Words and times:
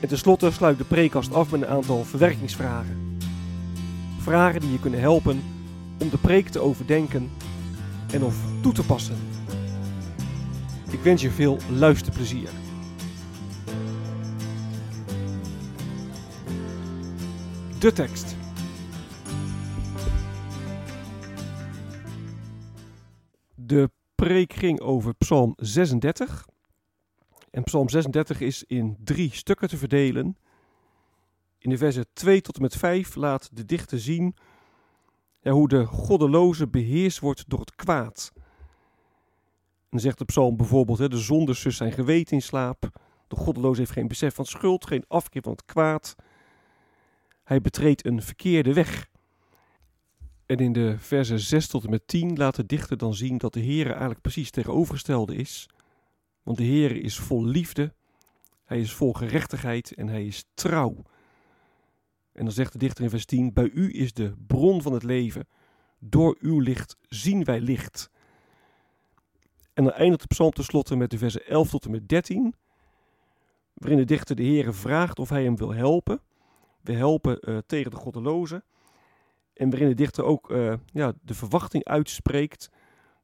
En 0.00 0.08
tenslotte 0.08 0.50
sluit 0.50 0.78
de 0.78 0.84
preekkast 0.84 1.32
af 1.32 1.50
met 1.50 1.62
een 1.62 1.68
aantal 1.68 2.04
verwerkingsvragen. 2.04 3.18
Vragen 4.18 4.60
die 4.60 4.72
je 4.72 4.80
kunnen 4.80 5.00
helpen 5.00 5.42
om 5.98 6.10
de 6.10 6.18
preek 6.18 6.48
te 6.48 6.60
overdenken 6.60 7.30
en 8.12 8.22
of 8.22 8.36
toe 8.62 8.72
te 8.72 8.86
passen. 8.86 9.16
Ik 10.90 11.00
wens 11.00 11.22
je 11.22 11.30
veel 11.30 11.58
luisterplezier. 11.70 12.48
De 17.78 17.92
tekst. 17.92 18.36
De 23.54 23.90
preek 24.14 24.52
ging 24.52 24.80
over 24.80 25.14
Psalm 25.14 25.54
36. 25.56 26.46
En 27.56 27.62
Psalm 27.62 27.88
36 27.88 28.40
is 28.40 28.64
in 28.64 28.96
drie 29.04 29.30
stukken 29.34 29.68
te 29.68 29.76
verdelen. 29.76 30.36
In 31.58 31.70
de 31.70 31.76
versen 31.76 32.06
2 32.12 32.40
tot 32.40 32.56
en 32.56 32.62
met 32.62 32.76
5 32.76 33.14
laat 33.14 33.48
de 33.52 33.64
dichter 33.64 34.00
zien 34.00 34.36
hoe 35.42 35.68
de 35.68 35.86
goddeloze 35.86 36.68
beheerst 36.68 37.18
wordt 37.18 37.44
door 37.48 37.60
het 37.60 37.74
kwaad. 37.74 38.32
En 38.34 38.42
dan 39.90 40.00
zegt 40.00 40.18
de 40.18 40.24
psalm 40.24 40.56
bijvoorbeeld: 40.56 40.98
hè, 40.98 41.08
de 41.08 41.18
zonde 41.18 41.52
zus 41.52 41.76
zijn 41.76 41.92
geweten 41.92 42.36
in 42.36 42.42
slaap. 42.42 42.90
De 43.28 43.36
goddeloze 43.36 43.80
heeft 43.80 43.92
geen 43.92 44.08
besef 44.08 44.34
van 44.34 44.46
schuld, 44.46 44.86
geen 44.86 45.04
afkeer 45.08 45.42
van 45.42 45.52
het 45.52 45.64
kwaad. 45.64 46.14
Hij 47.44 47.60
betreedt 47.60 48.06
een 48.06 48.22
verkeerde 48.22 48.72
weg. 48.72 49.08
En 50.46 50.56
in 50.56 50.72
de 50.72 50.98
versen 50.98 51.40
6 51.40 51.68
tot 51.68 51.84
en 51.84 51.90
met 51.90 52.06
10 52.06 52.36
laat 52.36 52.56
de 52.56 52.66
dichter 52.66 52.96
dan 52.96 53.14
zien 53.14 53.38
dat 53.38 53.52
de 53.52 53.60
Heer 53.60 53.90
eigenlijk 53.90 54.20
precies 54.20 54.50
tegenovergestelde 54.50 55.34
is. 55.34 55.68
Want 56.46 56.58
de 56.58 56.64
Heer 56.64 56.96
is 56.96 57.18
vol 57.18 57.44
liefde, 57.44 57.94
hij 58.64 58.80
is 58.80 58.92
vol 58.92 59.12
gerechtigheid 59.12 59.94
en 59.94 60.08
hij 60.08 60.26
is 60.26 60.44
trouw. 60.54 61.02
En 62.32 62.44
dan 62.44 62.52
zegt 62.52 62.72
de 62.72 62.78
dichter 62.78 63.04
in 63.04 63.10
vers 63.10 63.24
10: 63.24 63.52
Bij 63.52 63.70
u 63.70 63.94
is 63.94 64.12
de 64.12 64.34
bron 64.46 64.82
van 64.82 64.92
het 64.92 65.02
leven. 65.02 65.48
Door 65.98 66.36
uw 66.40 66.60
licht 66.60 66.96
zien 67.08 67.44
wij 67.44 67.60
licht. 67.60 68.10
En 69.72 69.84
dan 69.84 69.92
eindigt 69.92 70.20
de 70.20 70.26
psalm 70.26 70.50
tenslotte 70.50 70.96
met 70.96 71.10
de 71.10 71.18
versen 71.18 71.46
11 71.46 71.70
tot 71.70 71.84
en 71.84 71.90
met 71.90 72.08
13, 72.08 72.54
waarin 73.74 73.98
de 73.98 74.04
dichter 74.04 74.36
de 74.36 74.42
Heer 74.42 74.74
vraagt 74.74 75.18
of 75.18 75.28
hij 75.28 75.44
hem 75.44 75.56
wil 75.56 75.74
helpen. 75.74 76.20
We 76.80 76.92
helpen 76.92 77.38
uh, 77.40 77.58
tegen 77.66 77.90
de 77.90 77.96
goddelozen. 77.96 78.64
En 79.52 79.70
waarin 79.70 79.88
de 79.88 79.94
dichter 79.94 80.24
ook 80.24 80.50
uh, 80.50 80.74
ja, 80.92 81.12
de 81.22 81.34
verwachting 81.34 81.84
uitspreekt 81.84 82.70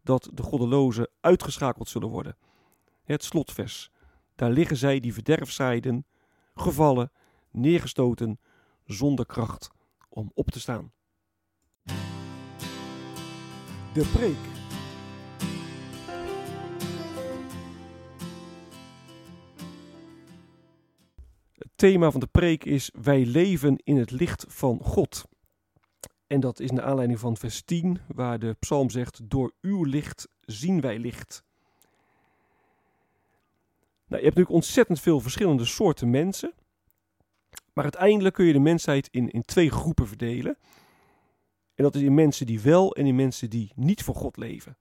dat 0.02 0.30
de 0.32 0.42
goddelozen 0.42 1.08
uitgeschakeld 1.20 1.88
zullen 1.88 2.08
worden. 2.08 2.36
Het 3.04 3.24
slotvers. 3.24 3.90
Daar 4.34 4.50
liggen 4.50 4.76
zij 4.76 5.00
die 5.00 5.12
verderf 5.12 5.50
zaaiden, 5.50 6.06
gevallen, 6.54 7.12
neergestoten, 7.50 8.40
zonder 8.84 9.26
kracht 9.26 9.70
om 10.08 10.30
op 10.34 10.50
te 10.50 10.60
staan. 10.60 10.92
De 13.92 14.10
preek. 14.12 14.50
Het 21.52 21.70
thema 21.74 22.10
van 22.10 22.20
de 22.20 22.26
preek 22.26 22.64
is 22.64 22.90
Wij 23.02 23.26
leven 23.26 23.76
in 23.76 23.96
het 23.96 24.10
licht 24.10 24.44
van 24.48 24.78
God. 24.82 25.24
En 26.26 26.40
dat 26.40 26.60
is 26.60 26.70
naar 26.70 26.84
aanleiding 26.84 27.18
van 27.18 27.36
vers 27.36 27.62
10, 27.62 27.98
waar 28.08 28.38
de 28.38 28.56
psalm 28.58 28.90
zegt: 28.90 29.30
Door 29.30 29.52
uw 29.60 29.84
licht 29.84 30.28
zien 30.40 30.80
wij 30.80 30.98
licht. 30.98 31.44
Nou, 34.12 34.24
je 34.24 34.30
hebt 34.30 34.38
natuurlijk 34.38 34.64
ontzettend 34.64 35.00
veel 35.00 35.20
verschillende 35.20 35.64
soorten 35.64 36.10
mensen. 36.10 36.52
Maar 37.72 37.84
uiteindelijk 37.84 38.34
kun 38.34 38.44
je 38.44 38.52
de 38.52 38.58
mensheid 38.58 39.08
in, 39.10 39.30
in 39.30 39.42
twee 39.42 39.70
groepen 39.70 40.06
verdelen. 40.06 40.56
En 41.74 41.84
dat 41.84 41.94
is 41.94 42.02
in 42.02 42.14
mensen 42.14 42.46
die 42.46 42.60
wel 42.60 42.94
en 42.94 43.06
in 43.06 43.14
mensen 43.14 43.50
die 43.50 43.72
niet 43.74 44.02
voor 44.02 44.14
God 44.14 44.36
leven. 44.36 44.76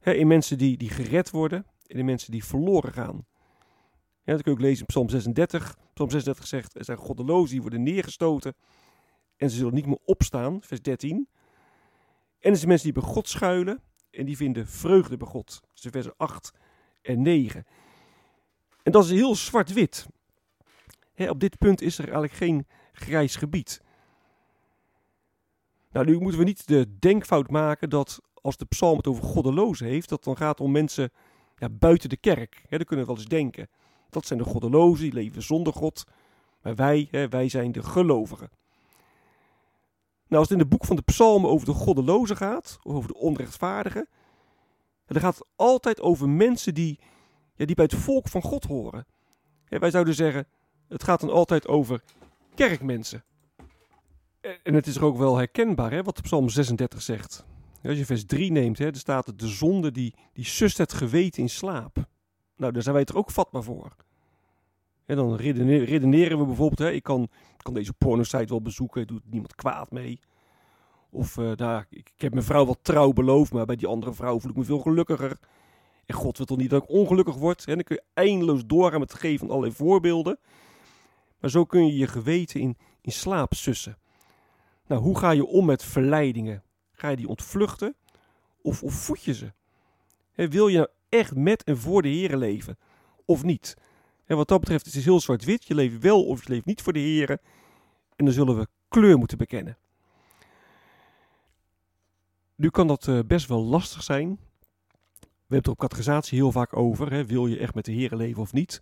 in 0.00 0.26
mensen 0.26 0.58
die, 0.58 0.76
die 0.76 0.90
gered 0.90 1.30
worden 1.30 1.66
en 1.86 1.98
in 1.98 2.04
mensen 2.04 2.30
die 2.30 2.44
verloren 2.44 2.92
gaan. 2.92 3.26
Ja, 4.24 4.32
dat 4.32 4.42
kun 4.42 4.52
je 4.52 4.58
ook 4.58 4.64
lezen 4.64 4.80
in 4.80 4.86
Psalm 4.86 5.08
36. 5.08 5.76
Psalm 5.94 6.10
36 6.10 6.46
zegt, 6.46 6.78
er 6.78 6.84
zijn 6.84 6.98
goddelozen 6.98 7.50
die 7.50 7.60
worden 7.60 7.82
neergestoten 7.82 8.54
en 9.36 9.50
ze 9.50 9.56
zullen 9.56 9.74
niet 9.74 9.86
meer 9.86 10.00
opstaan, 10.04 10.62
vers 10.62 10.82
13. 10.82 11.28
En 12.38 12.50
er 12.50 12.56
zijn 12.56 12.68
mensen 12.68 12.92
die 12.92 13.02
bij 13.02 13.10
God 13.10 13.28
schuilen 13.28 13.82
en 14.10 14.26
die 14.26 14.36
vinden 14.36 14.66
vreugde 14.66 15.16
bij 15.16 15.28
God. 15.28 15.60
Dus 15.74 15.90
vers 15.90 16.18
8 16.18 16.52
en 17.02 17.22
9. 17.22 17.66
En 18.82 18.92
dat 18.92 19.04
is 19.04 19.10
heel 19.10 19.34
zwart-wit 19.34 20.06
op 21.16 21.40
dit 21.40 21.58
punt 21.58 21.80
is 21.80 21.98
er 21.98 22.04
eigenlijk 22.04 22.32
geen 22.32 22.66
grijs 22.92 23.36
gebied. 23.36 23.82
Nou, 25.90 26.06
nu 26.06 26.18
moeten 26.18 26.38
we 26.38 26.44
niet 26.44 26.66
de 26.66 26.98
denkfout 26.98 27.50
maken 27.50 27.90
dat 27.90 28.20
als 28.34 28.56
de 28.56 28.64
psalm 28.64 28.96
het 28.96 29.06
over 29.06 29.24
goddelozen 29.24 29.86
heeft, 29.86 30.08
dat 30.08 30.24
dan 30.24 30.36
gaat 30.36 30.60
om 30.60 30.70
mensen 30.70 31.10
ja, 31.56 31.68
buiten 31.68 32.08
de 32.08 32.16
kerk. 32.16 32.62
He, 32.68 32.76
dan 32.76 32.86
kunnen 32.86 33.06
we 33.06 33.12
wel 33.12 33.20
eens 33.20 33.30
denken. 33.30 33.68
Dat 34.10 34.26
zijn 34.26 34.38
de 34.38 34.44
goddelozen, 34.44 35.04
die 35.04 35.12
leven 35.12 35.42
zonder 35.42 35.72
God. 35.72 36.04
Maar 36.62 36.74
wij, 36.74 37.08
wij 37.30 37.48
zijn 37.48 37.72
de 37.72 37.82
gelovigen. 37.82 38.50
Nou, 40.26 40.40
als 40.42 40.48
het 40.48 40.50
in 40.50 40.58
het 40.58 40.68
boek 40.68 40.84
van 40.84 40.96
de 40.96 41.02
psalmen 41.02 41.50
over 41.50 41.66
de 41.66 41.72
goddelozen 41.72 42.36
gaat, 42.36 42.78
of 42.82 42.94
over 42.94 43.08
de 43.08 43.18
onrechtvaardigen, 43.18 44.08
dan 45.12 45.22
gaat 45.22 45.38
het 45.38 45.46
altijd 45.56 46.00
over 46.00 46.28
mensen 46.28 46.74
die, 46.74 46.98
ja, 47.54 47.64
die 47.64 47.74
bij 47.74 47.84
het 47.84 47.94
volk 47.94 48.28
van 48.28 48.42
God 48.42 48.64
horen. 48.64 49.06
wij 49.68 49.90
zouden 49.90 50.14
zeggen, 50.14 50.46
het 50.88 51.02
gaat 51.02 51.20
dan 51.20 51.30
altijd 51.30 51.68
over 51.68 52.02
kerkmensen. 52.54 53.24
En 54.62 54.74
het 54.74 54.86
is 54.86 54.96
er 54.96 55.04
ook 55.04 55.16
wel 55.16 55.36
herkenbaar 55.36 55.90
hè, 55.90 56.02
wat 56.02 56.22
Psalm 56.22 56.48
36 56.48 57.02
zegt. 57.02 57.44
Als 57.82 57.98
je 57.98 58.06
vers 58.06 58.26
3 58.26 58.50
neemt, 58.52 58.78
hè, 58.78 58.86
er 58.86 58.96
staat 58.96 59.26
het, 59.26 59.38
de 59.38 59.48
zonde 59.48 59.90
die, 59.90 60.14
die 60.32 60.44
sust 60.44 60.78
het 60.78 60.92
geweten 60.92 61.42
in 61.42 61.48
slaap. 61.48 62.06
Nou, 62.56 62.72
daar 62.72 62.82
zijn 62.82 62.94
wij 62.94 63.04
er 63.04 63.16
ook 63.16 63.30
vatbaar 63.30 63.62
voor. 63.62 63.96
En 65.04 65.16
dan 65.16 65.36
redeneren, 65.36 66.38
we 66.38 66.44
bijvoorbeeld, 66.44 66.78
hè, 66.78 66.90
ik 66.90 67.02
kan, 67.02 67.28
kan 67.56 67.74
deze 67.74 67.92
pornosite 67.92 68.48
wel 68.48 68.62
bezoeken, 68.62 69.06
doet 69.06 69.22
niemand 69.30 69.54
kwaad 69.54 69.90
mee. 69.90 70.20
Of, 71.14 71.36
uh, 71.36 71.80
ik, 71.90 72.12
heb 72.16 72.32
mijn 72.32 72.44
vrouw 72.44 72.64
wat 72.64 72.78
trouw 72.82 73.12
beloofd, 73.12 73.52
maar 73.52 73.66
bij 73.66 73.76
die 73.76 73.86
andere 73.86 74.12
vrouw 74.12 74.40
voel 74.40 74.50
ik 74.50 74.56
me 74.56 74.64
veel 74.64 74.78
gelukkiger. 74.78 75.38
En 76.06 76.14
God 76.14 76.36
wil 76.36 76.46
toch 76.46 76.58
niet 76.58 76.70
dat 76.70 76.82
ik 76.82 76.88
ongelukkig 76.88 77.34
word? 77.34 77.64
En 77.66 77.74
dan 77.74 77.84
kun 77.84 77.96
je 77.96 78.22
eindeloos 78.22 78.66
doorgaan 78.66 79.00
met 79.00 79.12
het 79.12 79.20
geven 79.20 79.38
van 79.38 79.48
allerlei 79.48 79.74
voorbeelden. 79.74 80.38
Maar 81.40 81.50
zo 81.50 81.64
kun 81.64 81.86
je 81.86 81.96
je 81.96 82.06
geweten 82.06 82.60
in, 82.60 82.76
in 83.00 83.12
slaap 83.12 83.54
sussen. 83.54 83.98
Nou, 84.86 85.02
hoe 85.02 85.18
ga 85.18 85.30
je 85.30 85.46
om 85.46 85.64
met 85.64 85.84
verleidingen? 85.84 86.62
Ga 86.92 87.08
je 87.08 87.16
die 87.16 87.28
ontvluchten 87.28 87.94
of, 88.62 88.82
of 88.82 88.94
voed 88.94 89.22
je 89.22 89.34
ze? 89.34 89.52
wil 90.34 90.68
je 90.68 90.76
nou 90.76 90.88
echt 91.08 91.34
met 91.34 91.64
en 91.64 91.78
voor 91.78 92.02
de 92.02 92.08
Heeren 92.08 92.38
leven 92.38 92.78
of 93.24 93.42
niet? 93.42 93.76
En 94.24 94.36
wat 94.36 94.48
dat 94.48 94.60
betreft 94.60 94.86
is 94.86 94.94
het 94.94 95.04
heel 95.04 95.20
zwart-wit. 95.20 95.64
Je 95.64 95.74
leeft 95.74 95.98
wel 95.98 96.24
of 96.24 96.44
je 96.44 96.52
leeft 96.52 96.64
niet 96.64 96.82
voor 96.82 96.92
de 96.92 96.98
Heeren. 96.98 97.40
En 98.16 98.24
dan 98.24 98.34
zullen 98.34 98.58
we 98.58 98.66
kleur 98.88 99.18
moeten 99.18 99.38
bekennen. 99.38 99.78
Nu 102.62 102.70
kan 102.70 102.86
dat 102.86 103.06
uh, 103.06 103.18
best 103.26 103.48
wel 103.48 103.64
lastig 103.64 104.02
zijn. 104.02 104.28
We 105.20 105.28
hebben 105.28 105.58
het 105.58 105.68
op 105.68 105.78
categorisatie 105.78 106.38
heel 106.38 106.52
vaak 106.52 106.76
over. 106.76 107.12
Hè. 107.12 107.24
Wil 107.24 107.46
je 107.46 107.58
echt 107.58 107.74
met 107.74 107.84
de 107.84 107.92
Heeren 107.92 108.18
leven 108.18 108.42
of 108.42 108.52
niet? 108.52 108.80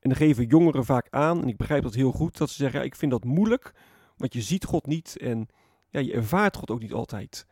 En 0.00 0.08
dan 0.08 0.16
geven 0.16 0.46
jongeren 0.46 0.84
vaak 0.84 1.06
aan, 1.10 1.42
en 1.42 1.48
ik 1.48 1.56
begrijp 1.56 1.82
dat 1.82 1.94
heel 1.94 2.12
goed, 2.12 2.38
dat 2.38 2.50
ze 2.50 2.56
zeggen: 2.56 2.80
ja, 2.80 2.86
Ik 2.86 2.94
vind 2.94 3.10
dat 3.10 3.24
moeilijk, 3.24 3.72
Want 4.16 4.32
je 4.32 4.40
ziet 4.40 4.64
God 4.64 4.86
niet 4.86 5.16
en 5.16 5.48
ja, 5.88 6.00
je 6.00 6.12
ervaart 6.12 6.56
God 6.56 6.70
ook 6.70 6.80
niet 6.80 6.92
altijd. 6.92 7.46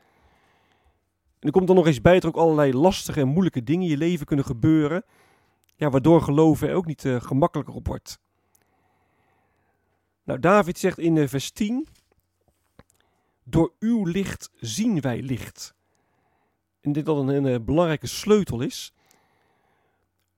En 1.38 1.46
er 1.46 1.50
komt 1.50 1.66
dan 1.66 1.76
nog 1.76 1.86
eens 1.86 2.00
bij 2.00 2.14
dat 2.14 2.22
er 2.22 2.28
ook 2.28 2.36
allerlei 2.36 2.74
lastige 2.74 3.20
en 3.20 3.28
moeilijke 3.28 3.62
dingen 3.62 3.84
in 3.84 3.90
je 3.90 3.96
leven 3.96 4.26
kunnen 4.26 4.44
gebeuren. 4.44 5.04
Ja, 5.76 5.90
waardoor 5.90 6.22
geloven 6.22 6.68
er 6.68 6.74
ook 6.74 6.86
niet 6.86 7.04
uh, 7.04 7.20
gemakkelijker 7.20 7.74
op 7.74 7.86
wordt. 7.86 8.18
Nou, 10.24 10.38
David 10.38 10.78
zegt 10.78 10.98
in 10.98 11.16
uh, 11.16 11.28
vers 11.28 11.50
10: 11.50 11.88
Door 13.50 13.72
uw 13.78 14.04
licht 14.04 14.50
zien 14.60 15.00
wij 15.00 15.22
licht. 15.22 15.74
En 16.80 16.92
dit 16.92 17.04
dat 17.04 17.16
een, 17.16 17.28
een, 17.28 17.44
een 17.44 17.64
belangrijke 17.64 18.06
sleutel 18.06 18.60
is. 18.60 18.92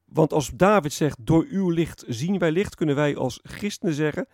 Want 0.05 0.33
als 0.33 0.51
David 0.55 0.93
zegt: 0.93 1.17
Door 1.21 1.47
uw 1.49 1.71
licht 1.71 2.05
zien 2.09 2.39
wij 2.39 2.51
licht, 2.51 2.75
kunnen 2.75 2.95
wij 2.95 3.17
als 3.17 3.41
christenen 3.43 3.95
zeggen: 3.95 4.27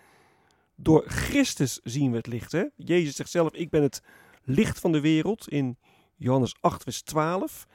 Door 0.75 1.05
Christus 1.07 1.81
zien 1.85 2.11
we 2.11 2.17
het 2.17 2.27
licht. 2.27 2.53
Hè? 2.53 2.65
Jezus 2.77 3.17
zegt 3.17 3.31
zelf: 3.31 3.53
Ik 3.53 3.71
ben 3.71 3.83
het 3.83 4.03
licht 4.43 4.81
van 4.81 4.93
de 4.93 5.01
wereld. 5.01 5.49
In 5.49 5.79
Johannes 6.17 6.55
8, 6.61 6.83
vers 6.83 7.03
12. 7.03 7.67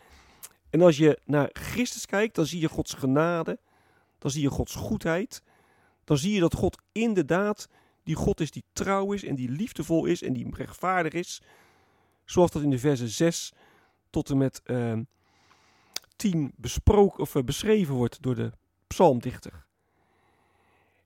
En 0.70 0.82
als 0.82 0.98
je 0.98 1.20
naar 1.26 1.50
Christus 1.54 2.06
kijkt, 2.06 2.36
dan 2.36 2.46
zie 2.46 2.60
je 2.60 2.70
Gods 2.70 2.94
genade, 2.94 3.60
dan 4.18 4.32
zie 4.32 4.42
je 4.42 4.50
Gods 4.50 4.76
goedheid, 4.76 5.44
dan 6.04 6.18
zie 6.18 6.34
je 6.34 6.40
dat 6.40 6.54
God 6.54 6.82
inderdaad 6.92 7.68
die 8.04 8.16
God 8.16 8.40
is 8.40 8.52
die 8.52 8.64
trouw 8.74 9.14
is 9.14 9.24
en 9.24 9.36
die 9.36 9.50
liefdevol 9.50 10.06
is 10.06 10.24
en 10.24 10.34
die 10.34 10.56
rechtvaardig 10.56 11.14
is. 11.14 11.42
Zoals 12.26 12.52
dat 12.52 12.62
in 12.62 12.70
de 12.70 12.80
versen 12.80 13.10
6 13.10 13.54
tot 14.10 14.30
en 14.30 14.38
met 14.38 14.62
uh, 14.66 15.00
10 16.16 16.52
besproken 16.56 17.20
of 17.20 17.36
uh, 17.36 17.44
beschreven 17.44 17.96
wordt 17.96 18.22
door 18.22 18.36
de 18.36 18.52
psalmdichter. 18.88 19.66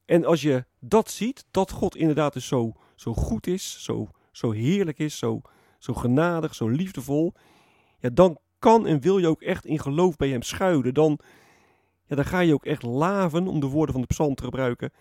En 0.05 0.25
als 0.25 0.41
je 0.41 0.65
dat 0.79 1.11
ziet, 1.11 1.45
dat 1.51 1.71
God 1.71 1.95
inderdaad 1.95 2.33
dus 2.33 2.47
zo, 2.47 2.73
zo 2.95 3.13
goed 3.13 3.47
is, 3.47 3.83
zo, 3.83 4.09
zo 4.31 4.51
heerlijk 4.51 4.99
is, 4.99 5.17
zo, 5.17 5.41
zo 5.79 5.93
genadig, 5.93 6.55
zo 6.55 6.67
liefdevol, 6.67 7.33
ja, 7.99 8.09
dan 8.09 8.39
kan 8.59 8.87
en 8.87 9.01
wil 9.01 9.17
je 9.17 9.27
ook 9.27 9.41
echt 9.41 9.65
in 9.65 9.79
geloof 9.79 10.15
bij 10.15 10.29
hem 10.29 10.41
schuilen. 10.41 10.93
Dan, 10.93 11.19
ja, 12.05 12.15
dan 12.15 12.25
ga 12.25 12.39
je 12.39 12.53
ook 12.53 12.65
echt 12.65 12.83
laven, 12.83 13.47
om 13.47 13.59
de 13.59 13.67
woorden 13.67 13.93
van 13.93 14.01
de 14.01 14.07
psalm 14.07 14.35
te 14.35 14.43
gebruiken, 14.43 14.91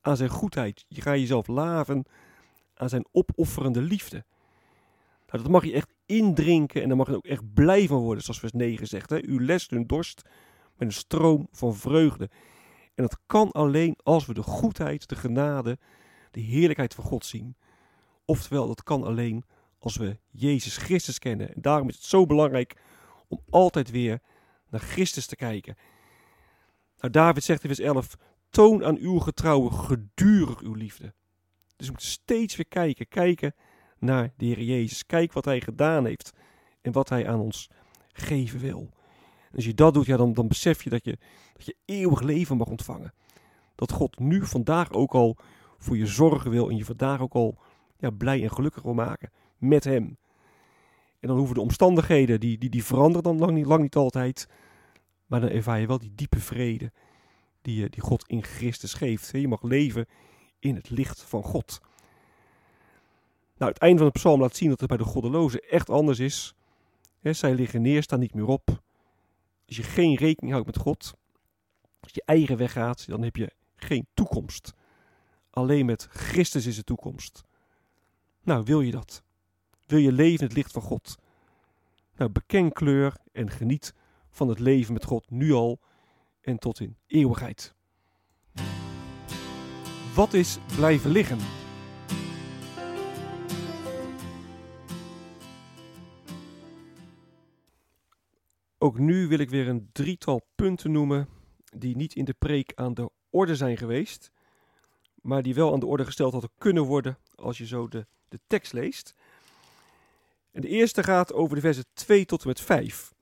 aan 0.00 0.16
zijn 0.16 0.28
goedheid. 0.28 0.84
Je 0.88 1.00
gaat 1.00 1.14
jezelf 1.18 1.46
laven 1.46 2.04
aan 2.74 2.88
zijn 2.88 3.06
opofferende 3.12 3.82
liefde. 3.82 4.24
Nou, 5.26 5.42
dat 5.42 5.52
mag 5.52 5.64
je 5.64 5.72
echt 5.72 5.94
indrinken 6.06 6.82
en 6.82 6.88
daar 6.88 6.96
mag 6.96 7.06
je 7.06 7.16
ook 7.16 7.26
echt 7.26 7.54
blij 7.54 7.86
van 7.86 7.98
worden, 7.98 8.24
zoals 8.24 8.40
vers 8.40 8.52
9 8.52 8.86
zegt. 8.86 9.10
Hè? 9.10 9.22
U 9.22 9.44
lest 9.44 9.70
hun 9.70 9.86
dorst 9.86 10.22
met 10.76 10.88
een 10.88 10.94
stroom 10.94 11.48
van 11.50 11.74
vreugde. 11.74 12.30
En 12.94 13.04
dat 13.04 13.18
kan 13.26 13.50
alleen 13.50 13.96
als 14.02 14.26
we 14.26 14.34
de 14.34 14.42
goedheid, 14.42 15.08
de 15.08 15.16
genade, 15.16 15.78
de 16.30 16.40
heerlijkheid 16.40 16.94
van 16.94 17.04
God 17.04 17.24
zien. 17.24 17.56
Oftewel, 18.24 18.66
dat 18.66 18.82
kan 18.82 19.04
alleen 19.04 19.44
als 19.78 19.96
we 19.96 20.18
Jezus 20.30 20.76
Christus 20.76 21.18
kennen. 21.18 21.54
En 21.54 21.60
daarom 21.60 21.88
is 21.88 21.94
het 21.94 22.04
zo 22.04 22.26
belangrijk 22.26 22.76
om 23.28 23.40
altijd 23.50 23.90
weer 23.90 24.20
naar 24.70 24.80
Christus 24.80 25.26
te 25.26 25.36
kijken. 25.36 25.76
Nou, 26.98 27.12
David 27.12 27.44
zegt 27.44 27.62
in 27.62 27.68
vers 27.68 27.80
11: 27.80 28.16
Toon 28.50 28.84
aan 28.84 28.96
uw 28.96 29.18
getrouwen 29.18 29.72
gedurig 29.72 30.60
uw 30.60 30.74
liefde. 30.74 31.14
Dus 31.76 31.86
we 31.86 31.92
moeten 31.92 32.10
steeds 32.10 32.56
weer 32.56 32.68
kijken, 32.68 33.08
kijken 33.08 33.54
naar 33.98 34.32
de 34.36 34.44
Heer 34.44 34.62
Jezus. 34.62 35.06
Kijk 35.06 35.32
wat 35.32 35.44
Hij 35.44 35.60
gedaan 35.60 36.04
heeft 36.04 36.32
en 36.80 36.92
wat 36.92 37.08
Hij 37.08 37.28
aan 37.28 37.40
ons 37.40 37.70
geven 38.12 38.60
wil. 38.60 38.90
En 39.50 39.54
als 39.54 39.64
je 39.64 39.74
dat 39.74 39.94
doet, 39.94 40.06
ja, 40.06 40.16
dan, 40.16 40.32
dan 40.32 40.48
besef 40.48 40.82
je 40.84 40.90
dat, 40.90 41.04
je 41.04 41.18
dat 41.52 41.66
je 41.66 41.76
eeuwig 41.84 42.20
leven 42.20 42.56
mag 42.56 42.66
ontvangen. 42.66 43.14
Dat 43.74 43.92
God 43.92 44.18
nu 44.18 44.46
vandaag 44.46 44.92
ook 44.92 45.12
al 45.12 45.36
voor 45.78 45.96
je 45.96 46.06
zorgen 46.06 46.50
wil 46.50 46.70
en 46.70 46.76
je 46.76 46.84
vandaag 46.84 47.20
ook 47.20 47.34
al 47.34 47.58
ja, 47.96 48.10
blij 48.10 48.42
en 48.42 48.50
gelukkig 48.50 48.82
wil 48.82 48.94
maken 48.94 49.30
met 49.56 49.84
Hem. 49.84 50.18
En 51.20 51.28
dan 51.28 51.36
hoeven 51.36 51.54
de 51.54 51.60
omstandigheden, 51.60 52.40
die, 52.40 52.58
die, 52.58 52.70
die 52.70 52.84
veranderen 52.84 53.22
dan 53.22 53.38
lang 53.38 53.52
niet, 53.52 53.66
lang 53.66 53.82
niet 53.82 53.96
altijd. 53.96 54.48
Maar 55.26 55.40
dan 55.40 55.50
ervaar 55.50 55.80
je 55.80 55.86
wel 55.86 55.98
die 55.98 56.14
diepe 56.14 56.38
vrede 56.38 56.92
die, 57.68 57.84
eh, 57.84 57.90
die 57.90 58.02
God 58.02 58.24
in 58.26 58.42
Christus 58.42 58.94
geeft. 58.94 59.30
Je 59.32 59.48
mag 59.48 59.62
leven 59.62 60.06
in 60.58 60.74
het 60.74 60.90
licht 60.90 61.22
van 61.22 61.42
God. 61.42 61.80
Nou, 63.56 63.72
het 63.72 63.80
einde 63.80 63.98
van 63.98 64.06
de 64.06 64.18
psalm 64.18 64.40
laat 64.40 64.56
zien 64.56 64.68
dat 64.68 64.80
het 64.80 64.88
bij 64.88 64.98
de 64.98 65.04
goddelozen 65.04 65.60
echt 65.60 65.90
anders 65.90 66.18
is. 66.18 66.54
zij 67.22 67.54
liggen 67.54 67.82
neer, 67.82 68.02
staan 68.02 68.18
niet 68.18 68.34
meer 68.34 68.46
op. 68.46 68.82
Als 69.66 69.76
je 69.76 69.82
geen 69.82 70.14
rekening 70.14 70.52
houdt 70.52 70.66
met 70.66 70.76
God, 70.76 71.14
als 72.00 72.12
je 72.12 72.22
eigen 72.24 72.56
weg 72.56 72.72
gaat, 72.72 73.08
dan 73.08 73.22
heb 73.22 73.36
je 73.36 73.52
geen 73.76 74.06
toekomst. 74.14 74.74
Alleen 75.50 75.86
met 75.86 76.08
Christus 76.10 76.66
is 76.66 76.76
de 76.76 76.84
toekomst. 76.84 77.42
Nou, 78.42 78.64
wil 78.64 78.80
je 78.80 78.90
dat? 78.90 79.22
Wil 79.86 79.98
je 79.98 80.12
leven 80.12 80.40
in 80.40 80.46
het 80.46 80.56
licht 80.56 80.72
van 80.72 80.82
God? 80.82 81.18
Nou, 82.16 82.30
beken 82.30 82.72
kleur 82.72 83.16
en 83.32 83.50
geniet 83.50 83.94
van 84.30 84.48
het 84.48 84.58
leven 84.58 84.92
met 84.92 85.04
God 85.04 85.30
nu 85.30 85.52
al 85.52 85.80
en 86.48 86.58
tot 86.58 86.80
in 86.80 86.96
eeuwigheid. 87.06 87.74
Wat 90.14 90.32
is 90.32 90.58
blijven 90.76 91.10
liggen? 91.10 91.38
Ook 98.78 98.98
nu 98.98 99.28
wil 99.28 99.38
ik 99.38 99.50
weer 99.50 99.68
een 99.68 99.88
drietal 99.92 100.46
punten 100.54 100.92
noemen 100.92 101.28
die 101.76 101.96
niet 101.96 102.14
in 102.14 102.24
de 102.24 102.34
preek 102.38 102.72
aan 102.74 102.94
de 102.94 103.10
orde 103.30 103.56
zijn 103.56 103.76
geweest, 103.76 104.30
maar 105.14 105.42
die 105.42 105.54
wel 105.54 105.72
aan 105.72 105.80
de 105.80 105.86
orde 105.86 106.04
gesteld 106.04 106.32
hadden 106.32 106.50
kunnen 106.58 106.84
worden 106.84 107.18
als 107.34 107.58
je 107.58 107.66
zo 107.66 107.88
de, 107.88 108.06
de 108.28 108.40
tekst 108.46 108.72
leest. 108.72 109.14
En 110.50 110.60
de 110.60 110.68
eerste 110.68 111.02
gaat 111.02 111.32
over 111.32 111.54
de 111.54 111.62
versen 111.62 111.84
2 111.92 112.24
tot 112.24 112.42
en 112.42 112.48
met 112.48 112.60
5. 112.60 113.12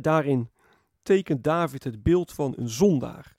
daarin 0.00 0.50
tekent 1.08 1.44
David 1.44 1.84
het 1.84 2.02
beeld 2.02 2.32
van 2.32 2.54
een 2.56 2.68
zondaar. 2.68 3.36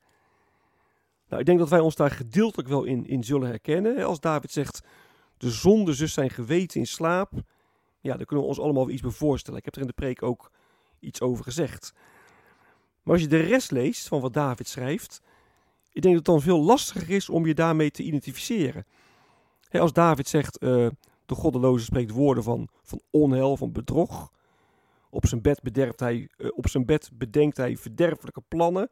Nou, 1.28 1.40
ik 1.40 1.46
denk 1.46 1.60
dat 1.60 1.70
wij 1.70 1.80
ons 1.80 1.96
daar 1.96 2.12
gedeeltelijk 2.12 2.68
wel 2.70 2.84
in, 2.84 3.08
in 3.08 3.24
zullen 3.24 3.48
herkennen. 3.48 4.06
Als 4.06 4.20
David 4.20 4.52
zegt, 4.52 4.82
de 5.38 5.50
zonde 5.50 5.94
zus 5.94 6.14
zijn 6.14 6.30
geweten 6.30 6.80
in 6.80 6.88
slaap. 6.88 7.32
Ja, 8.00 8.18
daar 8.18 8.26
kunnen 8.26 8.46
we 8.46 8.52
ons 8.52 8.60
allemaal 8.60 8.90
iets 8.90 9.02
bij 9.02 9.12
voorstellen. 9.12 9.60
Ik 9.60 9.66
heb 9.66 9.76
er 9.76 9.82
in 9.82 9.88
de 9.88 9.94
preek 9.94 10.24
ook 10.24 10.52
iets 11.00 11.22
over 11.22 11.44
gezegd. 11.44 11.94
Maar 13.04 13.14
als 13.14 13.22
je 13.22 13.30
de 13.30 13.40
rest 13.40 13.72
leest 13.72 14.08
van 14.08 14.22
wat 14.22 14.34
David 14.34 14.68
schrijft, 14.68 15.22
ik 15.92 16.02
denk 16.02 16.16
dat 16.16 16.26
het 16.26 16.36
dan 16.36 16.42
veel 16.42 16.64
lastiger 16.64 17.10
is 17.10 17.30
om 17.30 17.46
je 17.46 17.54
daarmee 17.54 17.92
te 17.92 18.04
identificeren. 18.04 18.86
als 19.72 19.94
David 19.94 20.28
zegt, 20.28 20.64
uh, 20.64 20.88
de 21.26 21.36
goddeloze 21.36 21.86
spreekt 21.86 22.12
woorden 22.12 22.44
van, 22.44 22.68
van 22.82 23.02
onheil, 23.10 23.58
van 23.58 23.72
bedrog. 23.72 24.32
Op 25.10 25.26
zijn 25.26 25.42
bed, 25.42 25.62
bederft 25.62 26.00
hij, 26.00 26.30
uh, 26.38 26.50
op 26.56 26.68
zijn 26.68 26.86
bed 26.86 27.10
bedenkt 27.14 27.58
hij 27.58 27.78
verderfelijke 27.78 28.42
plannen. 28.48 28.90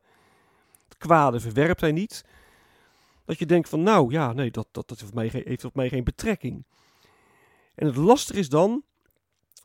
Het 0.83 0.97
kwade 0.97 1.39
verwerpt 1.39 1.81
hij 1.81 1.91
niet. 1.91 2.25
Dat 3.25 3.39
je 3.39 3.45
denkt 3.45 3.69
van 3.69 3.83
nou 3.83 4.11
ja, 4.11 4.33
nee, 4.33 4.51
dat, 4.51 4.67
dat, 4.71 4.87
dat 4.87 4.99
heeft, 4.99 5.13
mij, 5.13 5.29
heeft 5.33 5.65
op 5.65 5.75
mij 5.75 5.89
geen 5.89 6.03
betrekking. 6.03 6.65
En 7.75 7.85
het 7.85 7.95
lastige 7.95 8.39
is 8.39 8.49
dan 8.49 8.83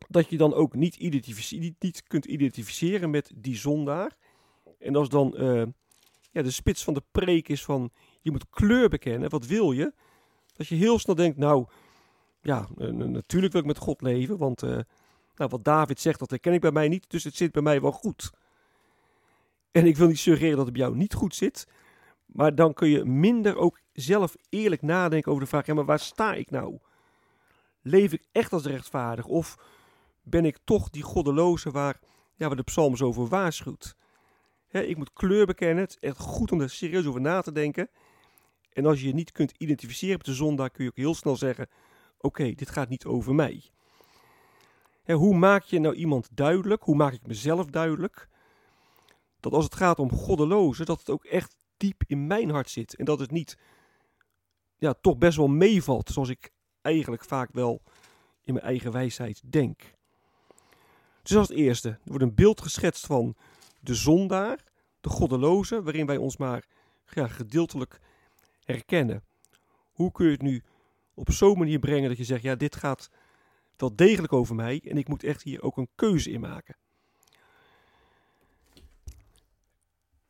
dat 0.09 0.28
je 0.28 0.37
dan 0.37 0.54
ook 0.54 0.75
niet, 0.75 0.99
niet, 1.78 2.02
kunt 2.06 2.25
identificeren 2.25 3.11
met 3.11 3.32
die 3.35 3.56
zondaar. 3.56 4.16
En 4.78 4.97
als 4.97 5.09
dan 5.09 5.35
uh, 5.38 5.62
ja, 6.30 6.42
de 6.42 6.50
spits 6.50 6.85
van 6.85 6.94
de 6.94 7.02
preek 7.12 7.49
is 7.49 7.64
van 7.64 7.90
je 8.21 8.30
moet 8.30 8.50
kleur 8.50 8.88
bekennen, 8.88 9.30
wat 9.30 9.47
wil 9.47 9.73
je? 9.73 9.92
Dat 10.52 10.66
je 10.66 10.75
heel 10.75 10.99
snel 10.99 11.14
denkt, 11.14 11.38
nou 11.38 11.66
ja, 12.40 12.68
natuurlijk 12.76 13.52
wil 13.52 13.61
ik 13.61 13.66
met 13.66 13.78
God 13.78 14.02
leven, 14.02 14.38
want 14.38 14.62
uh, 14.62 14.78
nou, 15.42 15.54
wat 15.54 15.64
David 15.64 16.00
zegt, 16.00 16.18
dat 16.18 16.30
herken 16.30 16.52
ik 16.52 16.61
bij 16.61 16.70
mij 16.70 16.88
niet, 16.88 17.11
dus 17.11 17.25
het 17.25 17.37
zit 17.37 17.52
bij 17.52 17.62
mij 17.62 17.80
wel 17.80 17.92
goed. 17.92 18.30
En 19.70 19.87
ik 19.87 19.96
wil 19.96 20.06
niet 20.06 20.18
suggereren 20.18 20.56
dat 20.56 20.64
het 20.64 20.75
bij 20.75 20.82
jou 20.82 20.96
niet 20.96 21.14
goed 21.14 21.34
zit, 21.34 21.66
maar 22.26 22.54
dan 22.54 22.75
kun 22.75 22.88
je 22.88 23.04
minder 23.04 23.56
ook 23.56 23.80
zelf 23.92 24.37
eerlijk 24.49 24.82
nadenken 24.82 25.30
over 25.30 25.42
de 25.42 25.49
vraag, 25.49 25.66
ja, 25.66 25.75
maar 25.75 25.84
waar 25.84 25.99
sta 25.99 26.34
ik 26.34 26.50
nou? 26.50 26.78
Leef 27.82 28.12
ik 28.12 28.25
echt 28.32 28.52
als 28.52 28.64
rechtvaardig 28.64 29.26
of 29.26 29.56
ben 30.22 30.44
ik 30.44 30.58
toch 30.64 30.90
die 30.90 31.02
goddeloze 31.02 31.70
waar, 31.70 32.00
ja, 32.37 32.46
waar 32.46 32.56
de 32.56 32.62
psalm 32.62 32.96
zo 32.96 33.12
voor 33.12 33.28
waarschuwt? 33.28 33.96
ik 34.70 34.96
moet 34.96 35.12
kleur 35.12 35.46
bekennen, 35.46 35.84
het 35.84 35.90
is 35.90 36.08
echt 36.08 36.18
goed 36.18 36.52
om 36.52 36.61
er 36.61 36.70
serieus 36.70 37.06
over 37.06 37.20
na 37.20 37.40
te 37.40 37.52
denken. 37.52 37.90
En 38.72 38.87
als 38.87 39.00
je 39.00 39.06
je 39.06 39.14
niet 39.14 39.32
kunt 39.32 39.52
identificeren 39.58 40.16
met 40.16 40.26
de 40.26 40.34
zondaar, 40.34 40.70
kun 40.70 40.84
je 40.84 40.90
ook 40.90 40.96
heel 40.96 41.14
snel 41.14 41.37
zeggen, 41.37 41.68
oké, 42.18 42.52
dit 42.52 42.70
gaat 42.70 42.88
niet 42.88 43.04
over 43.04 43.34
mij 43.34 43.72
hoe 45.04 45.35
maak 45.35 45.62
je 45.62 45.78
nou 45.78 45.94
iemand 45.94 46.28
duidelijk? 46.32 46.82
Hoe 46.82 46.97
maak 46.97 47.12
ik 47.12 47.26
mezelf 47.26 47.66
duidelijk? 47.66 48.28
Dat 49.40 49.52
als 49.52 49.64
het 49.64 49.75
gaat 49.75 49.99
om 49.99 50.12
goddelozen, 50.12 50.87
dat 50.87 50.99
het 50.99 51.11
ook 51.11 51.25
echt 51.25 51.56
diep 51.76 52.02
in 52.06 52.26
mijn 52.26 52.50
hart 52.50 52.71
zit. 52.71 52.94
En 52.94 53.04
dat 53.04 53.18
het 53.18 53.30
niet, 53.30 53.59
ja, 54.78 54.94
toch 55.00 55.18
best 55.18 55.37
wel 55.37 55.49
meevalt, 55.49 56.09
zoals 56.09 56.28
ik 56.28 56.50
eigenlijk 56.80 57.25
vaak 57.25 57.49
wel 57.52 57.82
in 58.42 58.54
mijn 58.54 58.66
eigen 58.66 58.92
wijsheid 58.92 59.42
denk. 59.44 59.94
Dus 61.23 61.37
als 61.37 61.49
het 61.49 61.56
eerste, 61.56 61.88
er 61.88 61.99
wordt 62.04 62.23
een 62.23 62.35
beeld 62.35 62.61
geschetst 62.61 63.06
van 63.06 63.37
de 63.80 63.94
zondaar, 63.94 64.64
de 65.00 65.09
goddeloze, 65.09 65.82
waarin 65.82 66.06
wij 66.06 66.16
ons 66.16 66.37
maar 66.37 66.66
ja, 67.06 67.28
gedeeltelijk 67.28 68.00
herkennen. 68.64 69.25
Hoe 69.92 70.12
kun 70.12 70.26
je 70.26 70.32
het 70.32 70.42
nu 70.42 70.62
op 71.14 71.30
zo'n 71.30 71.59
manier 71.59 71.78
brengen 71.78 72.09
dat 72.09 72.18
je 72.18 72.25
zegt, 72.25 72.42
ja, 72.42 72.54
dit 72.54 72.76
gaat 72.76 73.11
wel 73.76 73.97
degelijk 73.97 74.33
over 74.33 74.55
mij 74.55 74.81
en 74.85 74.97
ik 74.97 75.09
moet 75.09 75.25
echt 75.25 75.43
hier 75.43 75.62
ook 75.62 75.76
een 75.76 75.88
keuze 75.95 76.31
in 76.31 76.41
maken. 76.41 76.76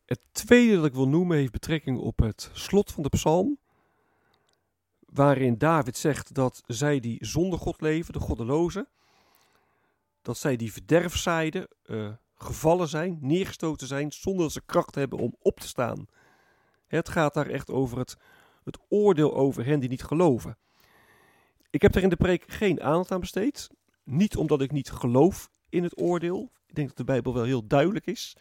Het 0.04 0.20
tweede 0.32 0.76
dat 0.76 0.84
ik 0.84 0.94
wil 0.94 1.08
noemen 1.08 1.36
heeft 1.36 1.52
betrekking 1.52 1.98
op 1.98 2.18
het 2.18 2.50
slot 2.52 2.92
van 2.92 3.02
de 3.02 3.08
psalm, 3.08 3.58
waarin 5.06 5.58
David 5.58 5.96
zegt 5.96 6.34
dat 6.34 6.62
zij 6.66 7.00
die 7.00 7.26
zonder 7.26 7.58
God 7.58 7.80
leven, 7.80 8.12
de 8.12 8.20
goddelozen, 8.20 8.88
dat 10.22 10.38
zij 10.38 10.56
die 10.56 10.72
verderf 10.72 11.26
uh, 11.26 12.12
gevallen 12.34 12.88
zijn, 12.88 13.18
neergestoten 13.20 13.86
zijn, 13.86 14.12
zonder 14.12 14.42
dat 14.42 14.52
ze 14.52 14.62
kracht 14.66 14.94
hebben 14.94 15.18
om 15.18 15.36
op 15.38 15.60
te 15.60 15.68
staan. 15.68 16.06
Het 16.86 17.08
gaat 17.08 17.34
daar 17.34 17.48
echt 17.48 17.70
over 17.70 17.98
het, 17.98 18.16
het 18.64 18.78
oordeel 18.88 19.34
over 19.34 19.64
hen 19.64 19.80
die 19.80 19.88
niet 19.88 20.04
geloven. 20.04 20.56
Ik 21.72 21.82
heb 21.82 21.92
daar 21.92 22.02
in 22.02 22.08
de 22.08 22.16
preek 22.16 22.44
geen 22.46 22.82
aandacht 22.82 23.10
aan 23.12 23.20
besteed. 23.20 23.70
Niet 24.04 24.36
omdat 24.36 24.60
ik 24.60 24.72
niet 24.72 24.90
geloof 24.90 25.50
in 25.68 25.82
het 25.82 26.00
oordeel. 26.00 26.52
Ik 26.66 26.74
denk 26.74 26.88
dat 26.88 26.96
de 26.96 27.04
Bijbel 27.04 27.34
wel 27.34 27.44
heel 27.44 27.66
duidelijk 27.66 28.06
is. 28.06 28.36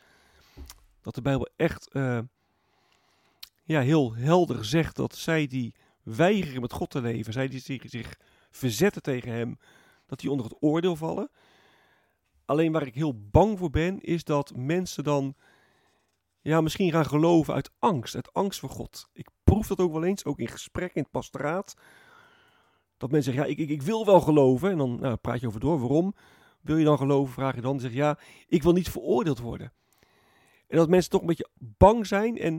Dat 1.01 1.15
de 1.15 1.21
Bijbel 1.21 1.49
echt 1.55 1.89
uh, 1.91 2.19
ja, 3.63 3.81
heel 3.81 4.15
helder 4.15 4.65
zegt 4.65 4.95
dat 4.95 5.15
zij 5.15 5.47
die 5.47 5.75
weigeren 6.03 6.61
met 6.61 6.73
God 6.73 6.89
te 6.89 7.01
leven, 7.01 7.33
zij 7.33 7.47
die 7.47 7.59
zich, 7.59 7.83
zich 7.85 8.17
verzetten 8.49 9.01
tegen 9.01 9.31
Hem, 9.31 9.57
dat 10.05 10.19
die 10.19 10.31
onder 10.31 10.45
het 10.45 10.57
oordeel 10.59 10.95
vallen. 10.95 11.29
Alleen 12.45 12.71
waar 12.71 12.87
ik 12.87 12.95
heel 12.95 13.29
bang 13.29 13.57
voor 13.57 13.69
ben, 13.69 14.01
is 14.01 14.23
dat 14.23 14.55
mensen 14.55 15.03
dan 15.03 15.35
ja, 16.41 16.61
misschien 16.61 16.91
gaan 16.91 17.05
geloven 17.05 17.53
uit 17.53 17.71
angst, 17.79 18.15
uit 18.15 18.33
angst 18.33 18.59
voor 18.59 18.69
God. 18.69 19.09
Ik 19.13 19.27
proef 19.43 19.67
dat 19.67 19.79
ook 19.79 19.91
wel 19.91 20.03
eens, 20.03 20.25
ook 20.25 20.39
in 20.39 20.47
gesprekken 20.47 20.95
in 20.95 21.01
het 21.01 21.11
pastoraat. 21.11 21.73
Dat 23.01 23.11
mensen 23.11 23.33
zeggen, 23.33 23.49
ja, 23.49 23.57
ik, 23.57 23.69
ik, 23.69 23.69
ik 23.69 23.81
wil 23.81 24.05
wel 24.05 24.21
geloven. 24.21 24.71
En 24.71 24.77
dan 24.77 24.99
nou, 24.99 25.15
praat 25.15 25.39
je 25.39 25.47
over 25.47 25.59
door, 25.59 25.79
waarom 25.79 26.13
wil 26.61 26.77
je 26.77 26.85
dan 26.85 26.97
geloven? 26.97 27.33
Vraag 27.33 27.55
je 27.55 27.61
dan, 27.61 27.79
zeg 27.79 27.93
ja, 27.93 28.19
ik 28.47 28.63
wil 28.63 28.73
niet 28.73 28.89
veroordeeld 28.89 29.39
worden. 29.39 29.73
En 30.67 30.77
dat 30.77 30.89
mensen 30.89 31.09
toch 31.09 31.21
een 31.21 31.27
beetje 31.27 31.49
bang 31.57 32.07
zijn. 32.07 32.37
En 32.37 32.53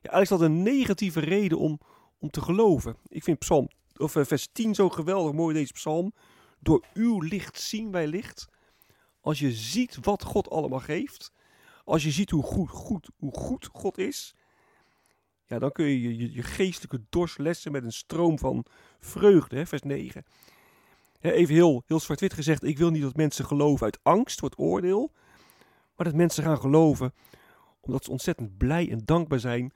ja, 0.00 0.10
eigenlijk 0.10 0.22
is 0.22 0.28
dat 0.28 0.40
een 0.40 0.62
negatieve 0.62 1.20
reden 1.20 1.58
om, 1.58 1.80
om 2.18 2.30
te 2.30 2.40
geloven. 2.40 2.96
Ik 3.08 3.22
vind 3.22 3.38
psalm, 3.38 3.68
of 3.96 4.16
uh, 4.16 4.24
vers 4.24 4.48
10 4.52 4.74
zo 4.74 4.88
geweldig 4.88 5.32
mooi 5.32 5.54
deze 5.54 5.72
psalm. 5.72 6.12
Door 6.60 6.84
uw 6.94 7.20
licht 7.20 7.60
zien 7.60 7.90
wij 7.90 8.06
licht. 8.06 8.48
Als 9.20 9.38
je 9.38 9.52
ziet 9.52 9.98
wat 10.00 10.22
God 10.22 10.50
allemaal 10.50 10.80
geeft. 10.80 11.32
Als 11.84 12.04
je 12.04 12.10
ziet 12.10 12.30
hoe 12.30 12.42
goed, 12.42 12.70
goed, 12.70 13.08
hoe 13.16 13.34
goed 13.34 13.68
God 13.72 13.98
is. 13.98 14.34
Ja, 15.48 15.58
dan 15.58 15.72
kun 15.72 15.84
je 15.84 16.16
je, 16.16 16.32
je 16.32 16.42
geestelijke 16.42 17.00
dorst 17.08 17.38
lessen 17.38 17.72
met 17.72 17.84
een 17.84 17.92
stroom 17.92 18.38
van 18.38 18.64
vreugde. 19.00 19.56
Hè, 19.56 19.66
vers 19.66 19.82
9. 19.82 20.24
even 21.20 21.54
heel, 21.54 21.82
heel 21.86 22.00
zwart-wit 22.00 22.32
gezegd. 22.32 22.64
Ik 22.64 22.78
wil 22.78 22.90
niet 22.90 23.02
dat 23.02 23.16
mensen 23.16 23.44
geloven 23.44 23.84
uit 23.84 23.98
angst 24.02 24.38
voor 24.38 24.52
oordeel. 24.56 25.12
Maar 25.96 26.06
dat 26.06 26.14
mensen 26.14 26.42
gaan 26.44 26.58
geloven 26.58 27.14
omdat 27.80 28.04
ze 28.04 28.10
ontzettend 28.10 28.56
blij 28.56 28.90
en 28.90 29.04
dankbaar 29.04 29.40
zijn 29.40 29.72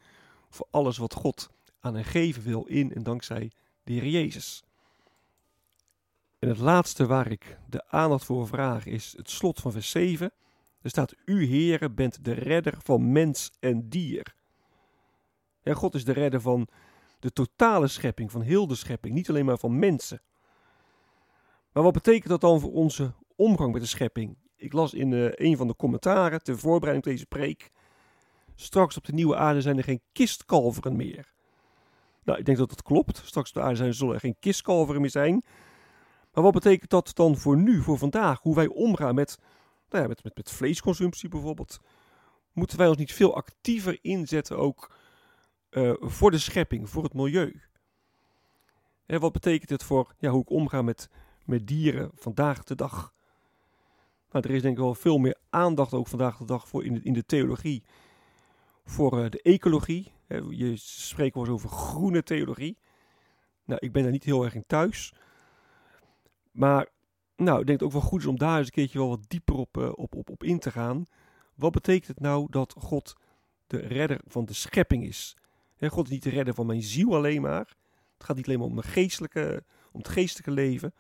voor 0.51 0.67
alles 0.71 0.97
wat 0.97 1.15
God 1.15 1.51
aan 1.81 1.95
hen 1.95 2.05
geven 2.05 2.43
wil 2.43 2.65
in 2.65 2.95
en 2.95 3.03
dankzij 3.03 3.51
de 3.85 3.93
Heer 3.93 4.07
Jezus. 4.07 4.65
En 6.39 6.49
het 6.49 6.59
laatste 6.59 7.07
waar 7.07 7.31
ik 7.31 7.59
de 7.69 7.89
aandacht 7.89 8.25
voor 8.25 8.47
vraag 8.47 8.87
is 8.87 9.15
het 9.17 9.31
slot 9.31 9.61
van 9.61 9.73
vers 9.73 9.91
7. 9.91 10.33
Er 10.81 10.91
staat, 10.91 11.15
U 11.25 11.49
Heere 11.49 11.91
bent 11.91 12.25
de 12.25 12.33
redder 12.33 12.75
van 12.83 13.13
mens 13.13 13.51
en 13.61 13.89
dier. 13.89 14.35
Ja, 15.63 15.75
God 15.75 15.95
is 15.95 16.05
de 16.05 16.13
redder 16.13 16.41
van 16.41 16.69
de 17.19 17.33
totale 17.33 17.89
schepping, 17.89 18.31
van 18.31 18.41
heel 18.41 18.67
de 18.67 18.75
schepping, 18.75 19.15
niet 19.15 19.29
alleen 19.29 19.45
maar 19.45 19.59
van 19.59 19.79
mensen. 19.79 20.23
Maar 21.73 21.83
wat 21.83 21.93
betekent 21.93 22.29
dat 22.29 22.41
dan 22.41 22.61
voor 22.61 22.73
onze 22.73 23.13
omgang 23.37 23.73
met 23.73 23.83
de 23.83 23.89
schepping? 23.89 24.37
Ik 24.57 24.73
las 24.73 24.95
in 24.95 25.11
uh, 25.11 25.31
een 25.33 25.57
van 25.57 25.67
de 25.67 25.77
commentaren 25.77 26.43
ter 26.43 26.59
voorbereiding 26.59 27.07
op 27.07 27.13
deze 27.13 27.27
preek. 27.27 27.71
Straks 28.55 28.97
op 28.97 29.05
de 29.05 29.13
nieuwe 29.13 29.37
aarde 29.37 29.61
zijn 29.61 29.77
er 29.77 29.85
geen 29.85 30.03
kistkalveren 30.13 30.97
meer. 30.97 31.33
Nou, 32.25 32.39
ik 32.39 32.45
denk 32.45 32.59
dat 32.59 32.69
dat 32.69 32.83
klopt. 32.83 33.23
Straks 33.25 33.49
op 33.49 33.55
de 33.55 33.61
aarde 33.61 33.77
zijn, 33.77 33.95
zullen 33.95 34.15
er 34.15 34.21
geen 34.21 34.37
kistkalveren 34.41 35.01
meer 35.01 35.11
zijn. 35.11 35.45
Maar 36.33 36.45
wat 36.45 36.53
betekent 36.53 36.91
dat 36.91 37.11
dan 37.15 37.37
voor 37.37 37.57
nu, 37.57 37.83
voor 37.83 37.99
vandaag? 37.99 38.41
Hoe 38.41 38.55
wij 38.55 38.67
omgaan 38.67 39.15
met, 39.15 39.39
nou 39.89 40.03
ja, 40.03 40.09
met, 40.09 40.25
met, 40.25 40.37
met 40.37 40.51
vleesconsumptie 40.51 41.29
bijvoorbeeld? 41.29 41.81
Moeten 42.53 42.79
wij 42.79 42.89
ons 42.89 42.97
niet 42.97 43.13
veel 43.13 43.35
actiever 43.35 43.99
inzetten 44.03 44.59
ook 44.59 44.95
uh, 45.73 45.93
voor 45.99 46.31
de 46.31 46.39
schepping, 46.39 46.91
voor 46.91 47.03
het 47.03 47.15
milieu? 47.15 47.63
En 49.07 49.21
wat 49.21 49.33
betekent 49.33 49.71
het 49.71 49.83
voor 49.83 50.15
ja, 50.19 50.31
hoe 50.31 50.43
ik 50.43 50.51
omga 50.51 50.83
met, 50.83 51.09
met 51.45 51.67
dieren 51.67 52.11
vandaag 52.15 52.65
de 52.65 52.75
dag? 52.75 53.13
Nou, 54.31 54.45
er 54.49 54.55
is 54.55 54.63
denk 54.63 54.77
ik 54.77 54.83
wel 54.83 54.95
veel 54.95 55.19
meer 55.19 55.37
aandacht 55.51 55.93
ook 55.93 56.09
vandaag 56.09 56.37
de 56.37 56.45
dag 56.45 56.69
voor 56.69 56.85
in 56.85 56.95
de, 56.95 57.01
in 57.03 57.13
de 57.13 57.25
theologie. 57.25 57.83
Voor 58.85 59.19
uh, 59.19 59.31
de 59.31 59.43
ecologie. 59.43 60.13
Je 60.51 60.77
spreekt 60.77 61.35
wel 61.35 61.45
eens 61.45 61.53
over 61.53 61.69
groene 61.69 62.23
theologie. 62.23 62.79
Nou, 63.65 63.81
ik 63.83 63.93
ben 63.93 64.03
daar 64.03 64.13
niet 64.13 64.25
heel 64.25 64.45
erg 64.45 64.55
in 64.55 64.65
thuis. 64.67 65.15
Maar 66.51 66.89
nou, 67.37 67.61
ik 67.61 67.67
denk 67.67 67.79
het 67.79 67.89
ook 67.89 67.95
wel 67.95 68.09
goed 68.09 68.21
is 68.21 68.27
om 68.27 68.39
daar 68.39 68.59
eens 68.59 68.67
een 68.67 68.73
keertje 68.73 68.99
wel 68.99 69.09
wat 69.09 69.25
dieper 69.29 69.55
op, 69.55 69.77
uh, 69.77 69.93
op, 69.95 70.15
op, 70.15 70.31
op 70.31 70.43
in 70.43 70.59
te 70.59 70.71
gaan. 70.71 71.05
Wat 71.55 71.73
betekent 71.73 72.07
het 72.07 72.21
nou 72.21 72.47
dat 72.51 72.75
God 72.79 73.17
de 73.67 73.79
redder 73.79 74.21
van 74.27 74.45
de 74.45 74.53
schepping 74.53 75.05
is? 75.05 75.37
He, 75.83 75.89
God 75.89 76.05
is 76.05 76.11
niet 76.11 76.23
de 76.23 76.31
redder 76.31 76.55
van 76.55 76.67
mijn 76.67 76.83
ziel 76.83 77.15
alleen 77.15 77.43
maar. 77.43 77.77
Het 78.15 78.25
gaat 78.25 78.37
niet 78.37 78.47
alleen 78.47 78.59
maar 78.59 78.69
om, 78.69 78.75
mijn 78.75 78.87
geestelijke, 78.87 79.65
om 79.93 79.99
het 79.99 80.09
geestelijke 80.09 80.51
leven. 80.51 80.95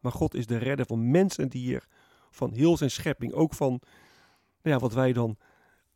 Maar 0.00 0.12
God 0.12 0.34
is 0.34 0.46
de 0.46 0.56
redder 0.56 0.86
van 0.86 1.10
mens 1.10 1.38
en 1.38 1.48
dier. 1.48 1.86
Van 2.30 2.52
heel 2.52 2.76
zijn 2.76 2.90
schepping. 2.90 3.32
Ook 3.32 3.54
van 3.54 3.70
nou 4.62 4.76
ja, 4.76 4.78
wat 4.78 4.92
wij 4.92 5.12
dan 5.12 5.36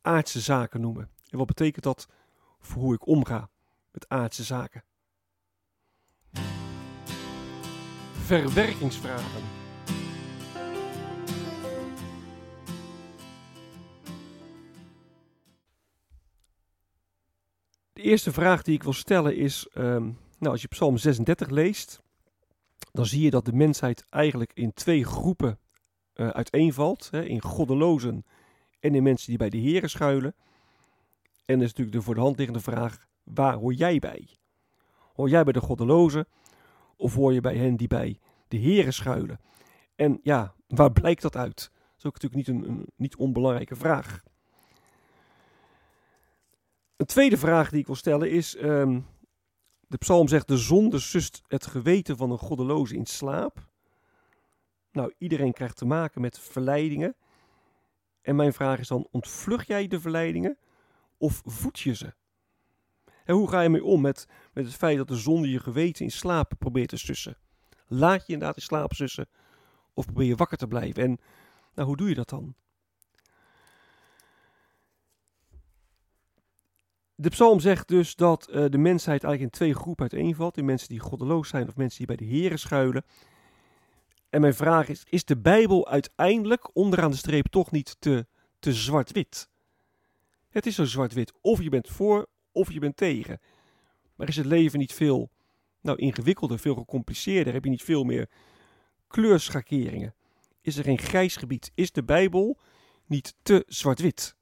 aardse 0.03 0.41
zaken 0.41 0.81
noemen. 0.81 1.11
En 1.29 1.39
wat 1.39 1.47
betekent 1.47 1.85
dat 1.85 2.09
voor 2.59 2.83
hoe 2.83 2.95
ik 2.95 3.07
omga 3.07 3.51
met 3.91 4.09
aardse 4.09 4.45
zaken? 4.45 4.85
verwerkingsvragen. 8.31 9.60
De 18.01 18.07
eerste 18.07 18.33
vraag 18.33 18.63
die 18.63 18.75
ik 18.75 18.83
wil 18.83 18.93
stellen 18.93 19.37
is, 19.37 19.69
um, 19.75 20.19
nou 20.39 20.53
als 20.53 20.63
je 20.63 20.69
Psalm 20.69 20.97
36 20.97 21.49
leest, 21.49 22.03
dan 22.93 23.07
zie 23.07 23.23
je 23.23 23.31
dat 23.31 23.45
de 23.45 23.53
mensheid 23.53 24.07
eigenlijk 24.11 24.53
in 24.55 24.73
twee 24.73 25.05
groepen 25.05 25.59
uh, 26.15 26.29
uiteenvalt. 26.29 27.09
Hè, 27.11 27.25
in 27.25 27.43
goddelozen 27.43 28.25
en 28.79 28.95
in 28.95 29.03
mensen 29.03 29.29
die 29.29 29.39
bij 29.39 29.51
de 29.51 29.57
Heeren 29.59 29.91
schuilen. 29.91 30.35
En 31.45 31.55
dat 31.55 31.63
is 31.63 31.69
natuurlijk 31.69 31.97
de 31.97 32.03
voor 32.03 32.15
de 32.15 32.21
hand 32.21 32.37
liggende 32.37 32.61
vraag, 32.61 33.07
waar 33.23 33.55
hoor 33.55 33.73
jij 33.73 33.99
bij? 33.99 34.29
Hoor 35.15 35.29
jij 35.29 35.45
bij 35.45 35.53
de 35.53 35.61
goddelozen 35.61 36.27
of 36.97 37.15
hoor 37.15 37.33
je 37.33 37.41
bij 37.41 37.57
hen 37.57 37.77
die 37.77 37.89
bij 37.89 38.19
de 38.49 38.57
heren 38.57 38.93
schuilen? 38.93 39.41
En 39.95 40.21
ja, 40.23 40.55
waar 40.67 40.93
blijkt 40.93 41.23
dat 41.23 41.37
uit? 41.37 41.71
Dat 41.73 41.99
is 41.99 42.05
ook 42.05 42.21
natuurlijk 42.21 42.49
niet 42.49 42.49
een 42.49 42.87
niet 42.97 43.17
onbelangrijke 43.17 43.77
vraag. 43.77 44.23
Een 47.01 47.07
tweede 47.07 47.37
vraag 47.37 47.71
die 47.71 47.81
ik 47.81 47.87
wil 47.87 47.95
stellen 47.95 48.31
is: 48.31 48.63
um, 48.63 49.07
de 49.87 49.97
psalm 49.97 50.29
zegt: 50.29 50.49
De 50.49 50.57
zonde 50.57 50.99
sust 50.99 51.43
het 51.47 51.67
geweten 51.67 52.17
van 52.17 52.31
een 52.31 52.39
goddeloze 52.39 52.95
in 52.95 53.07
slaap. 53.07 53.69
Nou, 54.93 55.13
iedereen 55.19 55.53
krijgt 55.53 55.77
te 55.77 55.85
maken 55.85 56.21
met 56.21 56.39
verleidingen. 56.39 57.17
En 58.23 58.37
mijn 58.37 58.53
vraag 58.53 58.79
is 58.79 58.89
dan: 58.89 59.09
ontvlug 59.11 59.67
jij 59.67 59.87
de 59.87 60.01
verleidingen 60.01 60.59
of 61.19 61.43
voed 61.45 61.79
je 61.81 61.95
ze? 61.95 62.15
En 63.25 63.35
hoe 63.35 63.49
ga 63.49 63.61
je 63.61 63.69
mee 63.69 63.85
om 63.85 64.01
met, 64.01 64.27
met 64.53 64.65
het 64.65 64.75
feit 64.75 64.97
dat 64.97 65.09
de 65.09 65.17
zonde 65.17 65.51
je 65.51 65.61
geweten 65.61 66.05
in 66.05 66.11
slaap 66.11 66.53
probeert 66.59 66.89
te 66.89 66.97
sussen? 66.99 67.37
Laat 67.87 68.27
je 68.27 68.33
inderdaad 68.33 68.57
in 68.57 68.63
slaap 68.63 68.93
sussen 68.93 69.29
of 69.95 70.05
probeer 70.05 70.27
je 70.27 70.37
wakker 70.37 70.59
te 70.59 70.67
blijven? 70.67 71.03
En 71.03 71.21
nou, 71.75 71.89
hoe 71.89 71.97
doe 71.97 72.09
je 72.09 72.15
dat 72.15 72.29
dan? 72.29 72.55
De 77.21 77.29
psalm 77.29 77.61
zegt 77.61 77.89
dus 77.89 78.15
dat 78.15 78.49
uh, 78.51 78.65
de 78.69 78.79
mensheid 78.79 79.25
eigenlijk 79.25 79.53
in 79.53 79.59
twee 79.59 79.75
groepen 79.75 80.11
uiteenvalt. 80.11 80.57
In 80.57 80.65
mensen 80.65 80.89
die 80.89 80.99
goddeloos 80.99 81.49
zijn 81.49 81.69
of 81.69 81.77
mensen 81.77 81.99
die 81.99 82.07
bij 82.07 82.17
de 82.17 82.25
heren 82.25 82.59
schuilen. 82.59 83.05
En 84.31 84.41
mijn 84.41 84.55
vraag 84.55 84.89
is, 84.89 85.03
is 85.09 85.25
de 85.25 85.37
Bijbel 85.37 85.89
uiteindelijk 85.89 86.77
onderaan 86.77 87.11
de 87.11 87.17
streep 87.17 87.47
toch 87.47 87.71
niet 87.71 87.97
te, 87.99 88.27
te 88.59 88.73
zwart-wit? 88.73 89.49
Het 90.51 90.67
is 90.67 90.75
zo 90.75 90.85
zwart-wit. 90.85 91.33
Of 91.41 91.63
je 91.63 91.69
bent 91.69 91.89
voor 91.89 92.27
of 92.53 92.73
je 92.73 92.81
bent 92.81 92.97
tegen. 92.97 93.41
Maar 94.15 94.29
is 94.29 94.37
het 94.37 94.47
leven 94.47 94.79
niet 94.79 94.93
veel 94.93 95.31
nou, 95.81 95.99
ingewikkelder, 95.99 96.59
veel 96.59 96.75
gecompliceerder? 96.75 97.53
Heb 97.53 97.65
je 97.65 97.71
niet 97.71 97.83
veel 97.83 98.05
meer 98.05 98.29
kleurschakeringen? 99.09 100.15
Is 100.61 100.77
er 100.77 100.85
geen 100.85 100.99
grijs 100.99 101.37
gebied? 101.37 101.73
Is 101.75 101.93
de 101.93 102.05
Bijbel 102.05 102.59
niet 103.07 103.35
te 103.43 103.65
zwart-wit? 103.67 104.39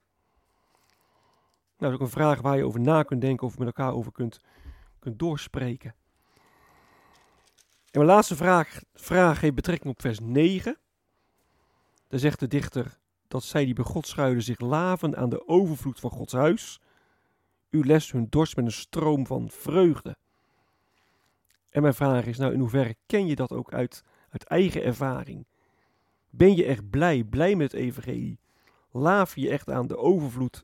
Nou, 1.79 1.91
dat 1.91 1.99
is 2.01 2.07
ook 2.07 2.13
een 2.13 2.21
vraag 2.21 2.41
waar 2.41 2.57
je 2.57 2.65
over 2.65 2.79
na 2.79 3.03
kunt 3.03 3.21
denken 3.21 3.47
of 3.47 3.57
met 3.57 3.67
elkaar 3.67 3.93
over 3.93 4.11
kunt, 4.11 4.39
kunt 4.99 5.19
doorspreken. 5.19 5.95
mijn 7.91 8.05
laatste 8.05 8.35
vraag, 8.35 8.81
vraag 8.93 9.41
heeft 9.41 9.55
betrekking 9.55 9.93
op 9.93 10.01
vers 10.01 10.19
9. 10.19 10.77
Daar 12.07 12.19
zegt 12.19 12.39
de 12.39 12.47
dichter 12.47 12.97
dat 13.27 13.43
zij 13.43 13.65
die 13.65 13.73
bij 13.73 13.83
God 13.83 14.07
schuilen 14.07 14.43
zich 14.43 14.59
laven 14.59 15.17
aan 15.17 15.29
de 15.29 15.47
overvloed 15.47 15.99
van 15.99 16.09
Gods 16.09 16.33
huis. 16.33 16.81
U 17.69 17.85
lest 17.85 18.11
hun 18.11 18.27
dorst 18.29 18.55
met 18.55 18.65
een 18.65 18.71
stroom 18.71 19.25
van 19.25 19.49
vreugde. 19.49 20.17
En 21.69 21.81
mijn 21.81 21.93
vraag 21.93 22.25
is 22.25 22.37
nou, 22.37 22.53
in 22.53 22.59
hoeverre 22.59 22.95
ken 23.05 23.27
je 23.27 23.35
dat 23.35 23.51
ook 23.51 23.73
uit, 23.73 24.03
uit 24.29 24.43
eigen 24.43 24.83
ervaring? 24.83 25.45
Ben 26.29 26.55
je 26.55 26.65
echt 26.65 26.89
blij, 26.89 27.23
blij 27.23 27.55
met 27.55 27.71
het 27.71 27.81
evangelie? 27.81 28.39
Laaf 28.91 29.35
je 29.35 29.49
echt 29.49 29.69
aan 29.69 29.87
de 29.87 29.97
overvloed 29.97 30.63